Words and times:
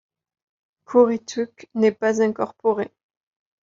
Currituck 0.85 1.69
n’est 1.75 1.91
pas 1.91 2.23
incorporée. 2.23 2.91